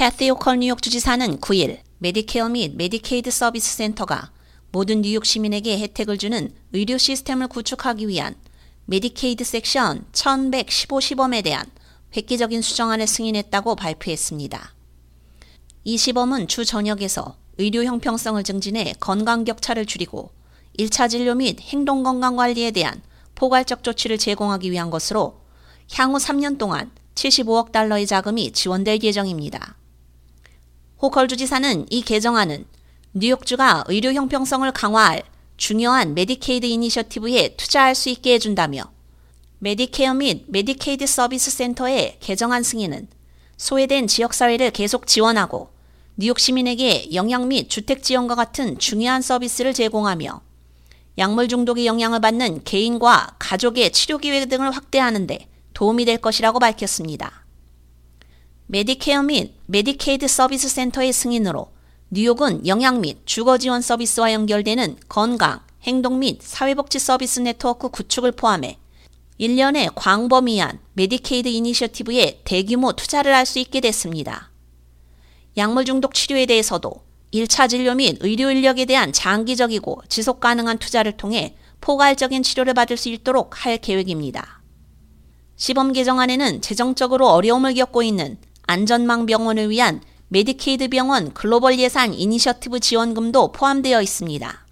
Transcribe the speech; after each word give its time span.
캐시 0.00 0.30
호컬 0.30 0.60
뉴욕 0.60 0.80
주지사는 0.80 1.40
9일 1.40 1.80
메디케어 1.98 2.48
및 2.48 2.74
메디케이드 2.74 3.30
서비스 3.30 3.76
센터가 3.76 4.30
모든 4.72 5.02
뉴욕 5.02 5.26
시민에게 5.26 5.78
혜택을 5.78 6.16
주는 6.16 6.54
의료 6.72 6.96
시스템을 6.96 7.48
구축하기 7.48 8.08
위한 8.08 8.34
메디케이드 8.86 9.44
섹션 9.44 10.06
1115 10.12 11.00
시범에 11.00 11.42
대한 11.42 11.66
획기적인 12.16 12.62
수정안을 12.62 13.06
승인했다고 13.06 13.76
발표했습니다. 13.76 14.72
이 15.84 15.98
시범은 15.98 16.48
주 16.48 16.64
전역에서 16.64 17.36
의료 17.58 17.84
형평성을 17.84 18.42
증진해 18.42 18.94
건강 19.00 19.44
격차를 19.44 19.84
줄이고 19.84 20.30
1차 20.78 21.10
진료 21.10 21.34
및 21.34 21.60
행동 21.60 22.02
건강 22.04 22.36
관리에 22.36 22.70
대한 22.70 23.02
포괄적 23.34 23.82
조치를 23.82 24.16
제공하기 24.16 24.70
위한 24.70 24.88
것으로 24.88 25.42
향후 25.92 26.16
3년 26.16 26.56
동안 26.56 26.90
75억 27.16 27.70
달러의 27.70 28.06
자금이 28.06 28.52
지원될 28.52 29.00
예정입니다. 29.02 29.76
호컬 31.02 31.28
주지사는 31.28 31.86
이 31.88 32.02
개정안은 32.02 32.66
뉴욕주가 33.14 33.84
의료 33.88 34.12
형평성을 34.12 34.70
강화할 34.72 35.22
중요한 35.56 36.12
메디케이드 36.12 36.66
이니셔티브에 36.66 37.56
투자할 37.56 37.94
수 37.94 38.10
있게 38.10 38.34
해준다며 38.34 38.82
메디케어 39.60 40.12
및 40.12 40.44
메디케이드 40.48 41.06
서비스 41.06 41.50
센터의 41.50 42.18
개정안 42.20 42.62
승인은 42.62 43.08
소외된 43.56 44.08
지역사회를 44.08 44.72
계속 44.72 45.06
지원하고 45.06 45.70
뉴욕 46.16 46.38
시민에게 46.38 47.14
영양 47.14 47.48
및 47.48 47.70
주택 47.70 48.02
지원과 48.02 48.34
같은 48.34 48.78
중요한 48.78 49.22
서비스를 49.22 49.72
제공하며 49.72 50.42
약물 51.16 51.48
중독의 51.48 51.86
영향을 51.86 52.20
받는 52.20 52.64
개인과 52.64 53.36
가족의 53.38 53.92
치료 53.92 54.18
기회 54.18 54.44
등을 54.44 54.70
확대하는데 54.70 55.48
도움이 55.72 56.04
될 56.04 56.18
것이라고 56.18 56.58
밝혔습니다. 56.58 57.39
메디케어 58.72 59.24
및 59.24 59.56
메디케이드 59.66 60.28
서비스 60.28 60.68
센터의 60.68 61.12
승인으로 61.12 61.72
뉴욕은 62.10 62.68
영양 62.68 63.00
및 63.00 63.18
주거 63.24 63.58
지원 63.58 63.82
서비스와 63.82 64.32
연결되는 64.32 64.96
건강, 65.08 65.58
행동 65.82 66.20
및 66.20 66.38
사회복지 66.40 67.00
서비스 67.00 67.40
네트워크 67.40 67.88
구축을 67.88 68.30
포함해 68.30 68.78
일련의 69.40 69.90
광범위한 69.96 70.78
메디케이드 70.92 71.48
이니셔티브에 71.48 72.42
대규모 72.44 72.92
투자를 72.92 73.34
할 73.34 73.44
수 73.44 73.58
있게 73.58 73.80
됐습니다. 73.80 74.52
약물 75.56 75.84
중독 75.84 76.14
치료에 76.14 76.46
대해서도 76.46 77.02
1차 77.34 77.68
진료 77.68 77.96
및 77.96 78.18
의료 78.20 78.52
인력에 78.52 78.84
대한 78.84 79.12
장기적이고 79.12 80.02
지속 80.06 80.38
가능한 80.38 80.78
투자를 80.78 81.16
통해 81.16 81.56
포괄적인 81.80 82.44
치료를 82.44 82.74
받을 82.74 82.96
수 82.96 83.08
있도록 83.08 83.66
할 83.66 83.78
계획입니다. 83.78 84.62
시범 85.56 85.92
개정안에는 85.92 86.62
재정적으로 86.62 87.28
어려움을 87.30 87.74
겪고 87.74 88.04
있는 88.04 88.38
안전망 88.70 89.26
병원을 89.26 89.68
위한 89.68 90.00
메디케이드 90.28 90.90
병원 90.90 91.34
글로벌 91.34 91.80
예산 91.80 92.14
이니셔티브 92.14 92.78
지원금도 92.78 93.50
포함되어 93.50 94.00
있습니다. 94.00 94.64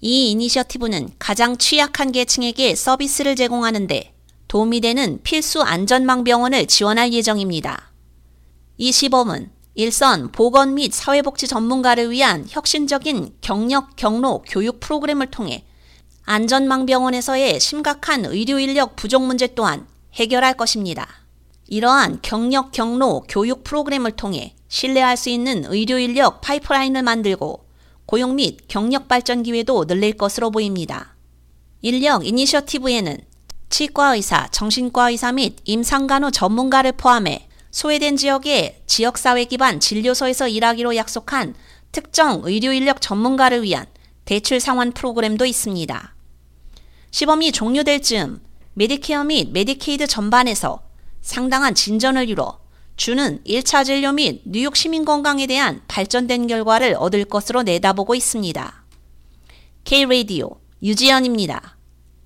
이 0.00 0.32
이니셔티브는 0.32 1.10
가장 1.20 1.56
취약한 1.56 2.10
계층에게 2.10 2.74
서비스를 2.74 3.36
제공하는데 3.36 4.12
도움이 4.48 4.80
되는 4.80 5.20
필수 5.22 5.62
안전망 5.62 6.24
병원을 6.24 6.66
지원할 6.66 7.12
예정입니다. 7.12 7.92
이 8.78 8.90
시범은 8.90 9.52
일선 9.76 10.32
보건 10.32 10.74
및 10.74 10.92
사회복지 10.92 11.46
전문가를 11.46 12.10
위한 12.10 12.44
혁신적인 12.48 13.36
경력 13.40 13.94
경로 13.94 14.42
교육 14.48 14.80
프로그램을 14.80 15.28
통해 15.28 15.64
안전망 16.24 16.84
병원에서의 16.86 17.60
심각한 17.60 18.24
의료 18.24 18.58
인력 18.58 18.96
부족 18.96 19.22
문제 19.22 19.46
또한 19.54 19.86
해결할 20.14 20.54
것입니다. 20.54 21.23
이러한 21.66 22.18
경력 22.22 22.72
경로 22.72 23.24
교육 23.28 23.64
프로그램을 23.64 24.12
통해 24.12 24.54
신뢰할 24.68 25.16
수 25.16 25.30
있는 25.30 25.64
의료 25.66 25.98
인력 25.98 26.40
파이프라인을 26.40 27.02
만들고 27.02 27.64
고용 28.06 28.36
및 28.36 28.58
경력 28.68 29.08
발전 29.08 29.42
기회도 29.42 29.86
늘릴 29.86 30.12
것으로 30.14 30.50
보입니다. 30.50 31.16
인력 31.80 32.26
이니셔티브에는 32.26 33.18
치과 33.70 34.14
의사, 34.14 34.46
정신과 34.48 35.10
의사 35.10 35.32
및 35.32 35.56
임상간호 35.64 36.30
전문가를 36.30 36.92
포함해 36.92 37.48
소외된 37.70 38.16
지역의 38.16 38.82
지역사회 38.86 39.46
기반 39.46 39.80
진료소에서 39.80 40.48
일하기로 40.48 40.94
약속한 40.96 41.54
특정 41.90 42.42
의료 42.44 42.72
인력 42.72 43.00
전문가를 43.00 43.62
위한 43.62 43.86
대출 44.24 44.60
상환 44.60 44.92
프로그램도 44.92 45.44
있습니다. 45.44 46.14
시범이 47.10 47.52
종료될 47.52 48.02
즈음 48.02 48.40
메디케어 48.74 49.24
및 49.24 49.50
메디케이드 49.52 50.06
전반에서 50.06 50.82
상당한 51.24 51.74
진전을 51.74 52.28
이뤄 52.28 52.60
주는 52.96 53.42
1차 53.44 53.86
진료 53.86 54.12
및 54.12 54.42
뉴욕 54.44 54.76
시민 54.76 55.06
건강에 55.06 55.46
대한 55.46 55.80
발전된 55.88 56.46
결과를 56.48 56.96
얻을 56.98 57.24
것으로 57.24 57.62
내다보고 57.62 58.14
있습니다. 58.14 58.84
K-Radio 59.84 60.50
유지연입니다. 60.82 61.78